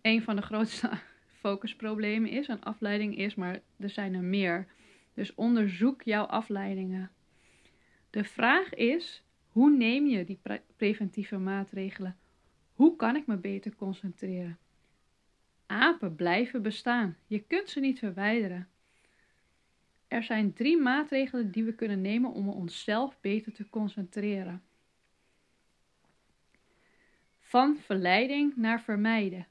een 0.04 0.23
van 0.23 0.37
de 0.37 0.42
grootste 0.42 0.90
focusproblemen 1.40 2.30
is, 2.30 2.49
een 2.49 2.62
afleiding 2.62 3.16
is, 3.16 3.34
maar 3.34 3.61
er 3.78 3.90
zijn 3.90 4.14
er 4.14 4.23
meer. 4.23 4.66
Dus 5.14 5.34
onderzoek 5.34 6.02
jouw 6.02 6.25
afleidingen. 6.25 7.11
De 8.11 8.25
vraag 8.25 8.75
is: 8.75 9.23
hoe 9.49 9.70
neem 9.70 10.06
je 10.06 10.25
die 10.25 10.40
preventieve 10.76 11.38
maatregelen? 11.38 12.16
Hoe 12.75 12.96
kan 12.96 13.16
ik 13.16 13.26
me 13.26 13.37
beter 13.37 13.75
concentreren? 13.75 14.58
Apen 15.66 16.14
blijven 16.14 16.62
bestaan. 16.62 17.16
Je 17.26 17.38
kunt 17.38 17.70
ze 17.70 17.80
niet 17.80 17.99
verwijderen. 17.99 18.68
Er 20.08 20.23
zijn 20.23 20.52
drie 20.52 20.76
maatregelen 20.76 21.50
die 21.50 21.64
we 21.64 21.75
kunnen 21.75 22.00
nemen 22.00 22.32
om 22.32 22.49
onszelf 22.49 23.20
beter 23.20 23.52
te 23.52 23.68
concentreren. 23.70 24.62
Van 27.40 27.76
verleiding 27.76 28.56
naar 28.56 28.80
vermijden. 28.80 29.46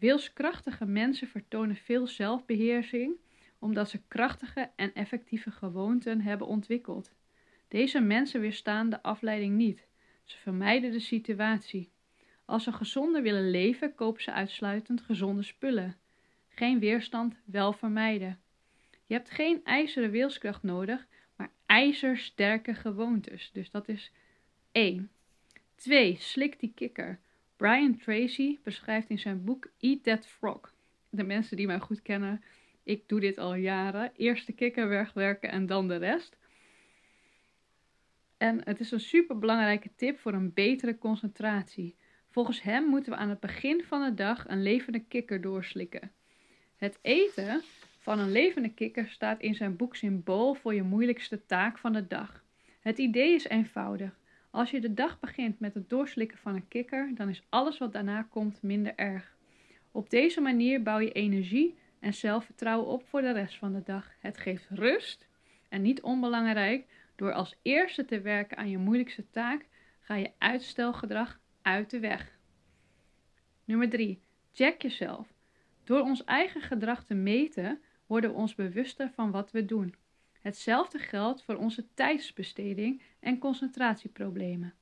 Wilskrachtige 0.00 0.84
mensen 0.84 1.28
vertonen 1.28 1.76
veel 1.76 2.06
zelfbeheersing 2.06 3.16
omdat 3.58 3.90
ze 3.90 4.00
krachtige 4.08 4.70
en 4.76 4.94
effectieve 4.94 5.50
gewoonten 5.50 6.20
hebben 6.20 6.46
ontwikkeld. 6.46 7.12
Deze 7.68 8.00
mensen 8.00 8.40
weerstaan 8.40 8.90
de 8.90 9.02
afleiding 9.02 9.56
niet. 9.56 9.86
Ze 10.24 10.36
vermijden 10.38 10.92
de 10.92 11.00
situatie. 11.00 11.90
Als 12.44 12.64
ze 12.64 12.72
gezonder 12.72 13.22
willen 13.22 13.50
leven, 13.50 13.94
kopen 13.94 14.22
ze 14.22 14.32
uitsluitend 14.32 15.00
gezonde 15.00 15.42
spullen. 15.42 15.96
Geen 16.48 16.78
weerstand, 16.78 17.40
wel 17.44 17.72
vermijden. 17.72 18.40
Je 19.06 19.14
hebt 19.14 19.30
geen 19.30 19.64
ijzeren 19.64 20.10
wilskracht 20.10 20.62
nodig, 20.62 21.06
maar 21.36 21.52
ijzersterke 21.66 22.74
gewoontes. 22.74 23.50
Dus 23.52 23.70
dat 23.70 23.88
is 23.88 24.12
1. 24.72 25.10
2. 25.74 26.16
Slik 26.18 26.60
die 26.60 26.72
kikker. 26.74 27.20
Brian 27.60 27.96
Tracy 27.96 28.58
beschrijft 28.62 29.08
in 29.08 29.18
zijn 29.18 29.44
boek 29.44 29.70
Eat 29.78 30.02
That 30.02 30.26
Frog. 30.26 30.74
De 31.10 31.24
mensen 31.24 31.56
die 31.56 31.66
mij 31.66 31.78
goed 31.78 32.02
kennen, 32.02 32.42
ik 32.82 33.08
doe 33.08 33.20
dit 33.20 33.38
al 33.38 33.54
jaren. 33.54 34.12
Eerst 34.16 34.46
de 34.46 34.52
kikker 34.52 34.88
wegwerken 34.88 35.50
en 35.50 35.66
dan 35.66 35.88
de 35.88 35.96
rest. 35.96 36.36
En 38.36 38.60
het 38.64 38.80
is 38.80 38.90
een 38.90 39.00
super 39.00 39.38
belangrijke 39.38 39.90
tip 39.96 40.18
voor 40.18 40.32
een 40.32 40.52
betere 40.52 40.98
concentratie. 40.98 41.96
Volgens 42.30 42.62
hem 42.62 42.84
moeten 42.84 43.12
we 43.12 43.18
aan 43.18 43.28
het 43.28 43.40
begin 43.40 43.84
van 43.84 44.04
de 44.04 44.14
dag 44.14 44.48
een 44.48 44.62
levende 44.62 45.00
kikker 45.00 45.40
doorslikken. 45.40 46.12
Het 46.76 46.98
eten 47.02 47.62
van 47.98 48.18
een 48.18 48.32
levende 48.32 48.74
kikker 48.74 49.08
staat 49.08 49.40
in 49.40 49.54
zijn 49.54 49.76
boek 49.76 49.96
symbool 49.96 50.54
voor 50.54 50.74
je 50.74 50.82
moeilijkste 50.82 51.46
taak 51.46 51.78
van 51.78 51.92
de 51.92 52.06
dag. 52.06 52.44
Het 52.80 52.98
idee 52.98 53.34
is 53.34 53.48
eenvoudig. 53.48 54.19
Als 54.50 54.70
je 54.70 54.80
de 54.80 54.94
dag 54.94 55.20
begint 55.20 55.60
met 55.60 55.74
het 55.74 55.88
doorslikken 55.88 56.38
van 56.38 56.54
een 56.54 56.68
kikker, 56.68 57.10
dan 57.14 57.28
is 57.28 57.42
alles 57.48 57.78
wat 57.78 57.92
daarna 57.92 58.22
komt 58.22 58.62
minder 58.62 58.94
erg. 58.94 59.36
Op 59.92 60.10
deze 60.10 60.40
manier 60.40 60.82
bouw 60.82 60.98
je 60.98 61.12
energie 61.12 61.78
en 62.00 62.14
zelfvertrouwen 62.14 62.88
op 62.88 63.08
voor 63.08 63.20
de 63.20 63.32
rest 63.32 63.58
van 63.58 63.72
de 63.72 63.82
dag. 63.82 64.10
Het 64.18 64.38
geeft 64.38 64.66
rust 64.70 65.28
en 65.68 65.82
niet 65.82 66.02
onbelangrijk, 66.02 66.86
door 67.16 67.32
als 67.32 67.56
eerste 67.62 68.04
te 68.04 68.20
werken 68.20 68.56
aan 68.56 68.70
je 68.70 68.78
moeilijkste 68.78 69.30
taak, 69.30 69.66
ga 70.00 70.14
je 70.14 70.30
uitstelgedrag 70.38 71.40
uit 71.62 71.90
de 71.90 72.00
weg. 72.00 72.38
Nummer 73.64 73.88
3. 73.88 74.20
Check 74.52 74.82
jezelf. 74.82 75.28
Door 75.84 76.00
ons 76.00 76.24
eigen 76.24 76.60
gedrag 76.60 77.04
te 77.04 77.14
meten, 77.14 77.80
worden 78.06 78.30
we 78.30 78.36
ons 78.36 78.54
bewuster 78.54 79.10
van 79.14 79.30
wat 79.30 79.50
we 79.50 79.64
doen. 79.64 79.94
Hetzelfde 80.40 80.98
geldt 80.98 81.42
voor 81.42 81.56
onze 81.56 81.86
tijdsbesteding 81.94 83.02
en 83.20 83.38
concentratieproblemen. 83.38 84.74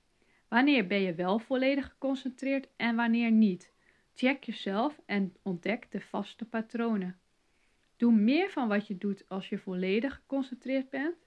Wanneer 0.48 0.86
ben 0.86 1.00
je 1.00 1.14
wel 1.14 1.38
volledig 1.38 1.86
geconcentreerd 1.86 2.68
en 2.76 2.96
wanneer 2.96 3.30
niet? 3.30 3.72
Check 4.14 4.44
jezelf 4.44 5.00
en 5.06 5.36
ontdek 5.42 5.90
de 5.90 6.00
vaste 6.00 6.44
patronen. 6.44 7.18
Doe 7.96 8.12
meer 8.12 8.50
van 8.50 8.68
wat 8.68 8.86
je 8.86 8.98
doet 8.98 9.28
als 9.28 9.48
je 9.48 9.58
volledig 9.58 10.14
geconcentreerd 10.14 10.90
bent. 10.90 11.26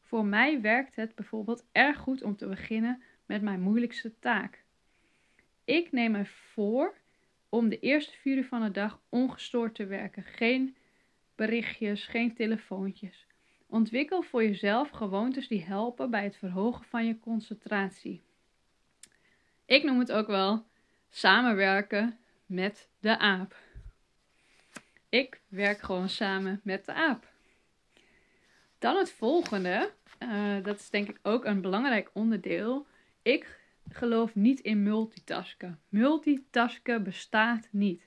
Voor 0.00 0.24
mij 0.24 0.60
werkt 0.60 0.96
het 0.96 1.14
bijvoorbeeld 1.14 1.66
erg 1.72 1.98
goed 1.98 2.22
om 2.22 2.36
te 2.36 2.46
beginnen 2.46 3.02
met 3.26 3.42
mijn 3.42 3.60
moeilijkste 3.60 4.18
taak. 4.18 4.64
Ik 5.64 5.92
neem 5.92 6.10
me 6.10 6.26
voor 6.26 6.98
om 7.48 7.68
de 7.68 7.78
eerste 7.78 8.16
vier 8.16 8.36
uur 8.36 8.44
van 8.44 8.62
de 8.62 8.70
dag 8.70 9.00
ongestoord 9.08 9.74
te 9.74 9.86
werken. 9.86 10.22
Geen 10.22 10.76
berichtjes, 11.34 12.06
geen 12.06 12.34
telefoontjes. 12.34 13.26
Ontwikkel 13.74 14.22
voor 14.22 14.44
jezelf 14.44 14.90
gewoontes 14.90 15.48
die 15.48 15.64
helpen 15.64 16.10
bij 16.10 16.24
het 16.24 16.36
verhogen 16.36 16.84
van 16.84 17.06
je 17.06 17.18
concentratie. 17.18 18.22
Ik 19.64 19.82
noem 19.82 19.98
het 19.98 20.12
ook 20.12 20.26
wel 20.26 20.66
samenwerken 21.10 22.18
met 22.46 22.88
de 23.00 23.18
aap. 23.18 23.56
Ik 25.08 25.40
werk 25.48 25.80
gewoon 25.80 26.08
samen 26.08 26.60
met 26.62 26.84
de 26.84 26.92
aap. 26.92 27.28
Dan 28.78 28.96
het 28.96 29.12
volgende, 29.12 29.90
uh, 30.18 30.62
dat 30.62 30.78
is 30.78 30.90
denk 30.90 31.08
ik 31.08 31.18
ook 31.22 31.44
een 31.44 31.60
belangrijk 31.60 32.10
onderdeel. 32.12 32.86
Ik 33.22 33.60
geloof 33.88 34.34
niet 34.34 34.60
in 34.60 34.82
multitasken. 34.82 35.80
Multitasken 35.88 37.02
bestaat 37.02 37.68
niet. 37.70 38.02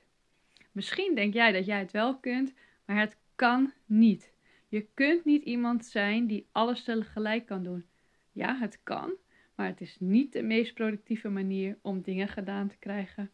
Misschien 0.72 1.16
denk 1.16 1.34
jij 1.34 1.52
dat 1.52 1.66
jij 1.66 1.80
het 1.80 1.92
wel 1.92 2.18
kunt, 2.18 2.54
maar 2.86 3.00
het 3.00 3.18
kan 3.36 3.74
niet. 3.86 4.36
Je 4.68 4.88
kunt 4.94 5.26
niet 5.26 5.44
iemand 5.44 5.86
zijn 5.86 6.28
die 6.28 6.48
alles 6.52 6.84
tegelijk 6.84 7.46
kan 7.46 7.64
doen. 7.64 7.86
Ja, 8.32 8.58
het 8.60 8.80
kan, 8.84 9.14
maar 9.56 9.68
het 9.68 9.82
is 9.82 9.98
niet 10.00 10.34
de 10.34 10.44
meest 10.44 10.74
productieve 10.74 11.30
manier 11.30 11.78
om 11.82 12.02
dingen 12.02 12.28
gedaan 12.28 12.68
te 12.68 12.78
krijgen. 12.78 13.32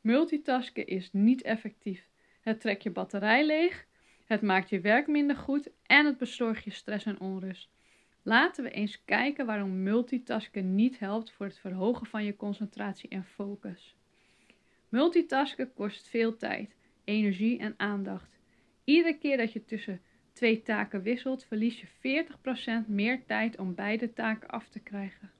Multitasken 0.00 0.86
is 0.86 1.12
niet 1.12 1.42
effectief. 1.42 2.08
Het 2.40 2.60
trekt 2.60 2.82
je 2.82 2.90
batterij 2.90 3.46
leeg, 3.46 3.86
het 4.24 4.42
maakt 4.42 4.68
je 4.68 4.80
werk 4.80 5.06
minder 5.06 5.36
goed 5.36 5.70
en 5.86 6.06
het 6.06 6.18
bezorgt 6.18 6.64
je 6.64 6.70
stress 6.70 7.06
en 7.06 7.20
onrust. 7.20 7.70
Laten 8.22 8.64
we 8.64 8.70
eens 8.70 9.04
kijken 9.04 9.46
waarom 9.46 9.82
multitasken 9.82 10.74
niet 10.74 10.98
helpt 10.98 11.32
voor 11.32 11.46
het 11.46 11.58
verhogen 11.58 12.06
van 12.06 12.24
je 12.24 12.36
concentratie 12.36 13.08
en 13.08 13.24
focus. 13.24 13.96
Multitasken 14.88 15.72
kost 15.72 16.08
veel 16.08 16.36
tijd, 16.36 16.76
energie 17.04 17.58
en 17.58 17.74
aandacht. 17.76 18.38
Iedere 18.84 19.18
keer 19.18 19.36
dat 19.36 19.52
je 19.52 19.64
tussen 19.64 20.00
twee 20.34 20.62
taken 20.62 21.02
wisselt, 21.02 21.44
verlies 21.44 21.80
je 21.80 22.26
40% 22.84 22.86
meer 22.86 23.24
tijd 23.26 23.58
om 23.58 23.74
beide 23.74 24.12
taken 24.12 24.48
af 24.48 24.68
te 24.68 24.80
krijgen. 24.80 25.30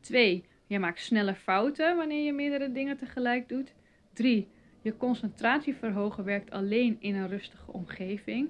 2. 0.00 0.44
Je 0.66 0.78
maakt 0.78 1.00
snelle 1.00 1.34
fouten 1.34 1.96
wanneer 1.96 2.24
je 2.24 2.32
meerdere 2.32 2.72
dingen 2.72 2.96
tegelijk 2.96 3.48
doet. 3.48 3.74
3. 4.12 4.48
Je 4.82 4.96
concentratie 4.96 5.74
verhogen 5.74 6.24
werkt 6.24 6.50
alleen 6.50 6.96
in 7.00 7.14
een 7.14 7.28
rustige 7.28 7.72
omgeving. 7.72 8.48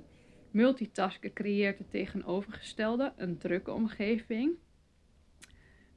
Multitasken 0.50 1.32
creëert 1.32 1.78
het 1.78 1.90
tegenovergestelde, 1.90 3.12
een 3.16 3.38
drukke 3.38 3.72
omgeving. 3.72 4.52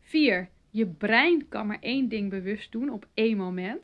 4. 0.01 0.49
Je 0.69 0.87
brein 0.87 1.47
kan 1.47 1.67
maar 1.67 1.79
één 1.79 2.09
ding 2.09 2.29
bewust 2.29 2.71
doen 2.71 2.89
op 2.89 3.07
één 3.13 3.37
moment. 3.37 3.83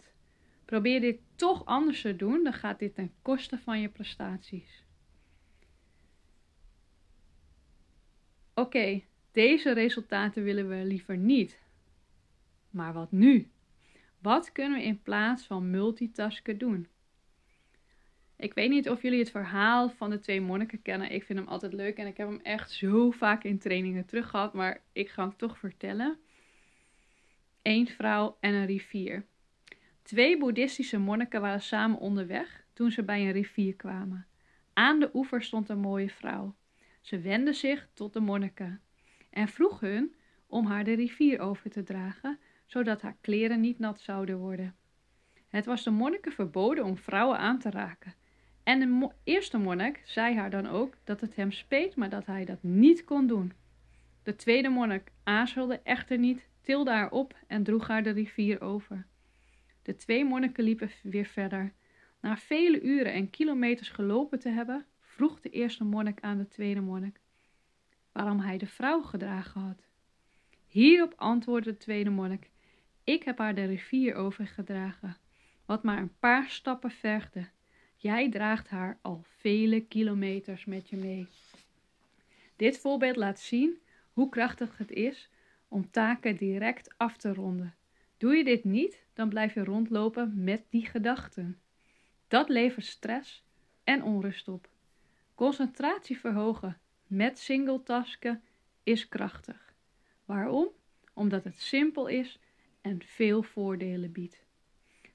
Probeer 0.66 1.02
dit 1.02 1.20
toch 1.36 1.66
anders 1.66 2.02
te 2.02 2.16
doen, 2.16 2.44
dan 2.44 2.54
gaat 2.54 2.80
dit 2.80 2.96
ten 2.96 3.12
koste 3.22 3.58
van 3.58 3.82
je 3.82 3.90
prestaties. 3.90 4.81
Oké, 8.62 9.02
deze 9.32 9.74
resultaten 9.74 10.44
willen 10.44 10.70
we 10.70 10.86
liever 10.86 11.18
niet. 11.18 11.60
Maar 12.70 12.94
wat 12.94 13.12
nu? 13.12 13.52
Wat 14.20 14.52
kunnen 14.52 14.80
we 14.80 14.86
in 14.86 15.02
plaats 15.02 15.46
van 15.46 15.70
multitasken 15.70 16.58
doen? 16.58 16.88
Ik 18.38 18.54
weet 18.54 18.70
niet 18.70 18.90
of 18.90 19.02
jullie 19.02 19.20
het 19.20 19.32
verhaal 19.32 19.90
van 19.90 20.10
de 20.10 20.20
twee 20.20 20.42
monniken 20.42 20.82
kennen. 20.82 21.12
Ik 21.12 21.24
vind 21.24 21.40
hem 21.40 21.48
altijd 21.48 21.74
leuk 21.74 21.98
en 21.98 22.08
ik 22.08 22.18
heb 22.18 22.28
hem 22.28 22.40
echt 22.44 22.72
zo 22.72 23.12
vaak 23.12 23.44
in 23.44 23.60
trainingen 23.60 24.06
terug 24.06 24.30
gehad, 24.30 24.54
maar 24.54 24.82
ik 24.92 25.10
ga 25.10 25.24
hem 25.24 25.38
toch 25.38 25.58
vertellen. 25.58 26.18
Eén 27.62 27.88
vrouw 27.88 28.38
en 28.40 28.54
een 28.54 28.66
rivier. 28.66 29.26
Twee 30.02 30.38
boeddhistische 30.38 31.00
monniken 31.00 31.42
waren 31.42 31.62
samen 31.62 32.00
onderweg 32.00 32.66
toen 32.74 32.92
ze 32.92 33.04
bij 33.04 33.22
een 33.22 33.32
rivier 33.32 33.76
kwamen. 33.76 34.28
Aan 34.74 35.00
de 35.00 35.10
oever 35.14 35.44
stond 35.44 35.70
een 35.70 35.80
mooie 35.80 36.10
vrouw. 36.10 36.56
Ze 37.02 37.20
wendde 37.20 37.54
zich 37.54 37.90
tot 37.94 38.14
de 38.14 38.20
monniken 38.20 38.82
en 39.30 39.48
vroeg 39.48 39.80
hun 39.80 40.16
om 40.48 40.66
haar 40.66 40.84
de 40.84 40.94
rivier 40.94 41.40
over 41.40 41.70
te 41.70 41.84
dragen, 41.84 42.40
zodat 42.66 43.02
haar 43.02 43.18
kleren 43.22 43.60
niet 43.60 43.80
nat 43.80 44.02
zouden 44.02 44.38
worden. 44.38 44.76
Het 45.48 45.66
was 45.66 45.84
de 45.84 45.92
monniken 45.92 46.32
verboden 46.32 46.84
om 46.86 46.98
vrouwen 46.98 47.38
aan 47.38 47.60
te 47.60 47.70
raken. 47.70 48.14
En 48.64 48.80
de 48.80 49.10
eerste 49.24 49.58
monnik 49.58 50.02
zei 50.04 50.36
haar 50.36 50.50
dan 50.50 50.68
ook 50.68 50.98
dat 51.04 51.22
het 51.22 51.36
hem 51.36 51.52
speet, 51.52 51.96
maar 51.96 52.10
dat 52.10 52.26
hij 52.26 52.46
dat 52.46 52.64
niet 52.64 53.04
kon 53.04 53.28
doen. 53.28 53.54
De 54.24 54.36
tweede 54.36 54.70
monnik 54.70 55.12
aarzelde 55.24 55.80
echter 55.84 56.18
niet, 56.18 56.48
tilde 56.62 56.92
haar 56.92 57.12
op 57.12 57.36
en 57.48 57.64
droeg 57.64 57.88
haar 57.88 58.04
de 58.04 58.10
rivier 58.10 58.62
over. 58.62 59.06
De 59.82 59.96
twee 59.96 60.26
monniken 60.26 60.64
liepen 60.64 60.92
weer 61.04 61.26
verder. 61.26 61.74
Na 62.22 62.38
vele 62.38 62.82
uren 62.82 63.14
en 63.14 63.30
kilometers 63.30 63.90
gelopen 63.90 64.40
te 64.40 64.50
hebben, 64.50 64.86
vroeg 65.22 65.42
de 65.42 65.50
eerste 65.50 65.84
monnik 65.84 66.22
aan 66.22 66.38
de 66.38 66.48
tweede 66.48 66.82
monnik 66.82 67.20
waarom 68.12 68.40
hij 68.40 68.58
de 68.58 68.68
vrouw 68.68 69.02
gedragen 69.02 69.62
had. 69.62 69.88
Hierop 70.68 71.14
antwoordde 71.16 71.72
de 71.72 71.78
tweede 71.78 72.10
monnik: 72.10 72.50
Ik 73.04 73.24
heb 73.24 73.38
haar 73.38 73.56
de 73.56 73.66
rivier 73.66 74.16
overgedragen, 74.16 75.18
wat 75.66 75.84
maar 75.84 75.98
een 75.98 76.18
paar 76.20 76.50
stappen 76.50 76.92
vergde. 76.92 77.48
Jij 77.96 78.30
draagt 78.30 78.68
haar 78.68 78.98
al 79.02 79.24
vele 79.38 79.82
kilometers 79.82 80.66
met 80.66 80.90
je 80.90 80.98
mee. 80.98 81.28
Dit 82.56 82.80
voorbeeld 82.80 83.16
laat 83.16 83.40
zien 83.40 83.78
hoe 84.14 84.30
krachtig 84.30 84.78
het 84.78 84.92
is 84.92 85.30
om 85.68 85.92
taken 85.92 86.38
direct 86.38 86.94
af 86.98 87.18
te 87.18 87.34
ronden. 87.34 87.76
Doe 88.18 88.36
je 88.36 88.44
dit 88.44 88.64
niet, 88.64 89.06
dan 89.14 89.30
blijf 89.30 89.54
je 89.54 89.64
rondlopen 89.64 90.44
met 90.44 90.64
die 90.70 90.86
gedachten. 90.86 91.60
Dat 92.28 92.50
levert 92.50 92.86
stress 92.86 93.44
en 93.84 94.04
onrust 94.04 94.48
op. 94.48 94.71
Concentratie 95.42 96.20
verhogen 96.20 96.78
met 97.08 97.40
singletasken 97.40 98.42
is 98.84 99.08
krachtig. 99.08 99.74
Waarom? 100.26 100.70
Omdat 101.14 101.44
het 101.44 101.60
simpel 101.60 102.08
is 102.08 102.40
en 102.82 103.02
veel 103.04 103.44
voordelen 103.44 104.12
biedt. 104.12 104.44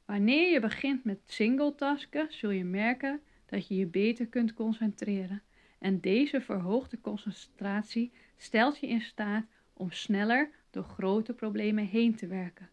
Wanneer 0.04 0.50
je 0.50 0.60
begint 0.60 1.04
met 1.04 1.18
singletasken, 1.26 2.26
zul 2.30 2.50
je 2.50 2.64
merken 2.64 3.20
dat 3.46 3.68
je 3.68 3.76
je 3.76 3.86
beter 3.86 4.26
kunt 4.26 4.54
concentreren. 4.54 5.42
En 5.78 6.00
deze 6.00 6.40
verhoogde 6.40 7.00
concentratie 7.00 8.12
stelt 8.36 8.78
je 8.78 8.86
in 8.86 9.00
staat 9.00 9.46
om 9.72 9.90
sneller 9.90 10.50
door 10.70 10.84
grote 10.84 11.32
problemen 11.32 11.86
heen 11.86 12.14
te 12.14 12.26
werken. 12.26 12.68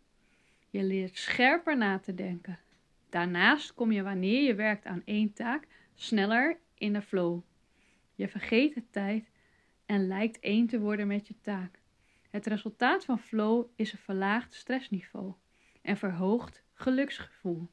Je 0.70 0.84
leert 0.84 1.18
scherper 1.18 1.78
na 1.78 2.00
te 2.00 2.16
denken. 2.16 2.60
Daarnaast 3.10 3.74
kom 3.74 3.92
je 3.92 4.04
wanneer 4.04 4.44
je 4.44 4.56
werkt 4.56 4.86
aan 4.86 5.02
één 5.06 5.34
taak 5.34 5.68
sneller 5.96 6.62
in 6.84 6.94
de 6.94 7.02
flow. 7.02 7.42
Je 8.16 8.28
vergeet 8.28 8.74
de 8.74 8.84
tijd 8.90 9.32
en 9.86 10.08
lijkt 10.08 10.40
één 10.40 10.68
te 10.68 10.80
worden 10.80 11.08
met 11.08 11.28
je 11.28 11.36
taak. 11.42 11.80
Het 12.30 12.46
resultaat 12.46 13.06
van 13.06 13.20
flow 13.20 13.66
is 13.75 13.92
een 13.92 14.00
verlaagd 14.00 14.54
stressniveau 14.54 15.34
en 15.82 15.98
verhoogd 15.98 16.63
geluksgevoel. 16.74 17.70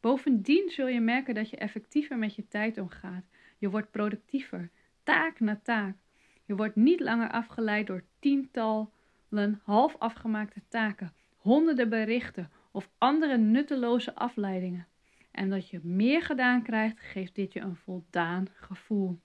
Bovendien 0.00 0.70
zul 0.70 0.86
je 0.86 1.00
merken 1.00 1.34
dat 1.34 1.50
je 1.50 1.56
effectiever 1.56 2.18
met 2.18 2.34
je 2.34 2.48
tijd 2.48 2.78
omgaat. 2.78 3.24
Je 3.58 3.70
wordt 3.70 3.90
productiever, 3.90 4.70
taak 5.02 5.40
na 5.40 5.60
taak. 5.62 5.96
Je 6.44 6.56
wordt 6.56 6.76
niet 6.76 7.00
langer 7.00 7.30
afgeleid 7.30 7.86
door 7.86 8.04
tientallen 8.18 9.60
half 9.62 9.96
afgemaakte 9.98 10.62
taken, 10.68 11.14
honderden 11.36 11.88
berichten 11.88 12.50
of 12.70 12.90
andere 12.98 13.38
nutteloze 13.38 14.14
afleidingen. 14.14 14.86
En 15.30 15.50
dat 15.50 15.68
je 15.68 15.80
meer 15.82 16.22
gedaan 16.22 16.62
krijgt, 16.62 17.00
geeft 17.00 17.34
dit 17.34 17.52
je 17.52 17.60
een 17.60 17.76
voldaan 17.76 18.46
gevoel. 18.52 19.20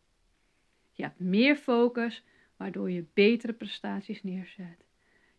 Je 0.91 1.03
hebt 1.03 1.19
meer 1.19 1.55
focus, 1.55 2.23
waardoor 2.57 2.91
je 2.91 3.05
betere 3.13 3.53
prestaties 3.53 4.23
neerzet. 4.23 4.85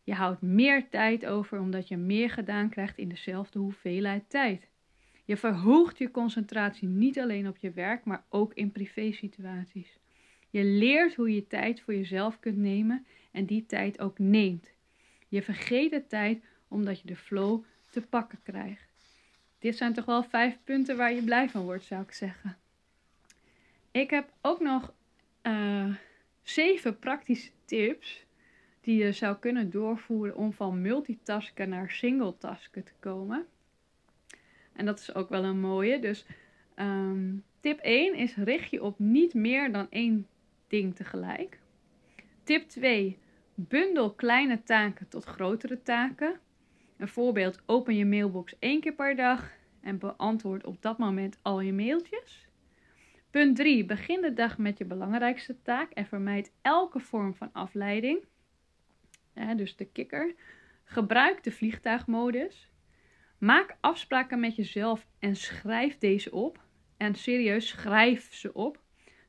Je 0.02 0.14
houdt 0.14 0.42
meer 0.42 0.88
tijd 0.88 1.26
over 1.26 1.60
omdat 1.60 1.88
je 1.88 1.96
meer 1.96 2.30
gedaan 2.30 2.68
krijgt 2.68 2.98
in 2.98 3.08
dezelfde 3.08 3.58
hoeveelheid 3.58 4.30
tijd. 4.30 4.68
Je 5.24 5.36
verhoogt 5.36 5.98
je 5.98 6.10
concentratie 6.10 6.88
niet 6.88 7.18
alleen 7.18 7.48
op 7.48 7.56
je 7.56 7.70
werk, 7.70 8.04
maar 8.04 8.24
ook 8.28 8.54
in 8.54 8.72
privésituaties. 8.72 9.98
Je 10.50 10.64
leert 10.64 11.14
hoe 11.14 11.34
je 11.34 11.46
tijd 11.46 11.80
voor 11.80 11.94
jezelf 11.94 12.40
kunt 12.40 12.56
nemen 12.56 13.06
en 13.32 13.46
die 13.46 13.66
tijd 13.66 14.00
ook 14.00 14.18
neemt. 14.18 14.72
Je 15.28 15.42
vergeet 15.42 15.90
de 15.90 16.06
tijd 16.06 16.44
omdat 16.68 17.00
je 17.00 17.06
de 17.06 17.16
flow 17.16 17.64
te 17.90 18.00
pakken 18.00 18.38
krijgt. 18.42 18.85
Dit 19.66 19.76
zijn 19.76 19.92
toch 19.92 20.04
wel 20.04 20.22
vijf 20.22 20.58
punten 20.64 20.96
waar 20.96 21.12
je 21.12 21.22
blij 21.22 21.48
van 21.48 21.62
wordt, 21.62 21.84
zou 21.84 22.02
ik 22.02 22.12
zeggen. 22.12 22.56
Ik 23.90 24.10
heb 24.10 24.32
ook 24.40 24.60
nog 24.60 24.92
uh, 25.42 25.94
zeven 26.42 26.98
praktische 26.98 27.50
tips 27.64 28.26
die 28.80 29.04
je 29.04 29.12
zou 29.12 29.36
kunnen 29.36 29.70
doorvoeren 29.70 30.36
om 30.36 30.52
van 30.52 30.80
multitasken 30.80 31.68
naar 31.68 31.90
singletasken 31.90 32.84
te 32.84 32.92
komen. 33.00 33.46
En 34.72 34.86
dat 34.86 35.00
is 35.00 35.14
ook 35.14 35.28
wel 35.28 35.44
een 35.44 35.60
mooie. 35.60 35.98
Dus 35.98 36.26
um, 36.76 37.44
tip 37.60 37.78
1 37.78 38.14
is 38.14 38.34
richt 38.34 38.70
je 38.70 38.82
op 38.82 38.98
niet 38.98 39.34
meer 39.34 39.72
dan 39.72 39.86
één 39.90 40.26
ding 40.68 40.94
tegelijk. 40.94 41.58
Tip 42.42 42.68
2. 42.68 43.18
Bundel 43.54 44.14
kleine 44.14 44.62
taken 44.62 45.08
tot 45.08 45.24
grotere 45.24 45.82
taken. 45.82 46.40
Een 46.96 47.08
voorbeeld: 47.08 47.62
open 47.66 47.96
je 47.96 48.04
mailbox 48.04 48.58
één 48.58 48.80
keer 48.80 48.94
per 48.94 49.16
dag 49.16 49.52
en 49.80 49.98
beantwoord 49.98 50.64
op 50.66 50.82
dat 50.82 50.98
moment 50.98 51.38
al 51.42 51.60
je 51.60 51.72
mailtjes. 51.72 52.46
Punt 53.30 53.56
3. 53.56 53.84
Begin 53.84 54.20
de 54.20 54.32
dag 54.32 54.58
met 54.58 54.78
je 54.78 54.84
belangrijkste 54.84 55.62
taak 55.62 55.90
en 55.92 56.06
vermijd 56.06 56.52
elke 56.62 57.00
vorm 57.00 57.34
van 57.34 57.52
afleiding. 57.52 58.24
dus 59.56 59.76
de 59.76 59.84
kikker. 59.84 60.34
Gebruik 60.84 61.44
de 61.44 61.52
vliegtuigmodus. 61.52 62.70
Maak 63.38 63.76
afspraken 63.80 64.40
met 64.40 64.56
jezelf 64.56 65.06
en 65.18 65.36
schrijf 65.36 65.98
deze 65.98 66.32
op. 66.32 66.64
En 66.96 67.14
serieus, 67.14 67.68
schrijf 67.68 68.34
ze 68.34 68.52
op. 68.52 68.80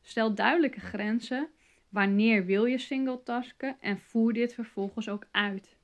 Stel 0.01 0.35
duidelijke 0.35 0.79
grenzen. 0.79 1.49
Wanneer 1.89 2.45
wil 2.45 2.65
je 2.65 2.77
singletasken 2.77 3.77
en 3.79 3.99
voer 3.99 4.33
dit 4.33 4.53
vervolgens 4.53 5.09
ook 5.09 5.27
uit. 5.31 5.76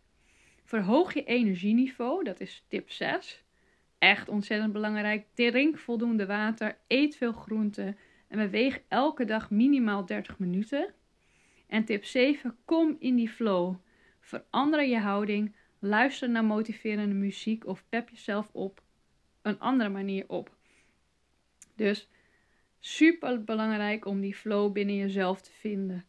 Verhoog 0.64 1.14
je 1.14 1.24
energieniveau, 1.24 2.24
dat 2.24 2.40
is 2.40 2.66
tip 2.68 2.92
6. 2.92 3.44
Echt 3.98 4.30
ontzettend 4.30 4.74
belangrijk. 4.74 5.26
Drink 5.34 5.78
voldoende 5.78 6.26
water, 6.26 6.78
eet 6.88 7.16
veel 7.16 7.32
groenten 7.32 7.98
en 8.28 8.38
beweeg 8.38 8.82
elke 8.88 9.26
dag 9.26 9.50
minimaal 9.50 10.06
30 10.06 10.40
minuten. 10.40 10.94
En 11.68 11.86
tip 11.86 12.04
7, 12.04 12.58
kom 12.66 12.96
in 13.00 13.16
die 13.16 13.30
flow. 13.30 13.76
Verander 14.20 14.86
je 14.86 15.00
houding, 15.00 15.56
luister 15.80 16.30
naar 16.30 16.46
motiverende 16.46 17.16
muziek 17.16 17.66
of 17.68 17.84
pep 17.90 18.10
jezelf 18.10 18.50
op 18.52 18.82
een 19.42 19.60
andere 19.60 19.90
manier 19.90 20.24
op. 20.28 20.56
Dus 21.76 22.10
super 22.80 23.44
belangrijk 23.44 24.06
om 24.06 24.22
die 24.22 24.36
flow 24.36 24.72
binnen 24.72 24.96
jezelf 24.96 25.42
te 25.42 25.52
vinden. 25.52 26.06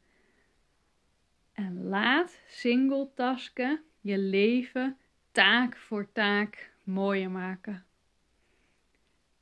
En 1.53 1.85
laat 1.85 2.41
singletasken 2.47 3.81
je 4.05 4.19
leven 4.19 4.97
taak 5.33 5.77
voor 5.77 6.13
taak 6.13 6.71
mooier 6.83 7.31
maken. 7.31 7.85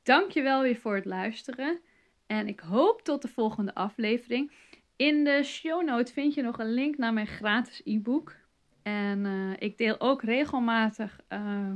Dankjewel 0.03 0.61
weer 0.61 0.75
voor 0.75 0.95
het 0.95 1.05
luisteren. 1.05 1.79
En 2.27 2.47
ik 2.47 2.59
hoop 2.59 3.01
tot 3.01 3.21
de 3.21 3.27
volgende 3.27 3.75
aflevering. 3.75 4.51
In 4.95 5.23
de 5.23 5.43
show 5.43 5.85
notes 5.85 6.13
vind 6.13 6.33
je 6.33 6.41
nog 6.41 6.59
een 6.59 6.73
link 6.73 6.97
naar 6.97 7.13
mijn 7.13 7.27
gratis 7.27 7.81
e-book. 7.85 8.35
En 8.83 9.25
uh, 9.25 9.53
ik 9.59 9.77
deel 9.77 9.99
ook 9.99 10.21
regelmatig 10.21 11.19
uh, 11.29 11.71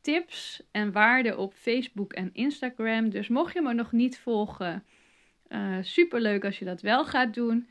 tips 0.00 0.62
en 0.70 0.92
waarden 0.92 1.38
op 1.38 1.54
Facebook 1.54 2.12
en 2.12 2.30
Instagram. 2.32 3.10
Dus 3.10 3.28
mocht 3.28 3.54
je 3.54 3.62
me 3.62 3.74
nog 3.74 3.92
niet 3.92 4.18
volgen, 4.18 4.84
eh, 5.48 5.76
super 5.80 6.20
leuk 6.20 6.44
als 6.44 6.58
je 6.58 6.64
dat 6.64 6.80
wel 6.80 7.04
gaat 7.04 7.34
doen. 7.34 7.68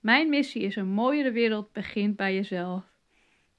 Mijn 0.00 0.28
missie 0.28 0.62
is 0.62 0.76
een 0.76 0.88
mooiere 0.88 1.30
wereld 1.30 1.72
begint 1.72 2.16
bij 2.16 2.34
jezelf. 2.34 2.93